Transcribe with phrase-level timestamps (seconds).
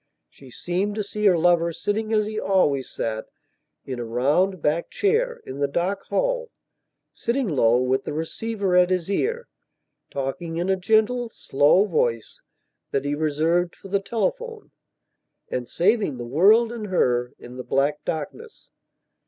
[0.31, 3.27] She seemed to see her lover sitting as he always sat,
[3.85, 9.11] in a round backed chair, in the dark hallsitting low, with the receiver at his
[9.11, 9.47] ear,
[10.09, 12.41] talking in a gentle, slow voice,
[12.89, 14.71] that he reserved for the telephoneand
[15.67, 18.71] saving the world and her, in the black darkness.